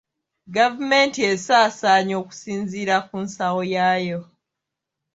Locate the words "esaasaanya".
1.33-2.13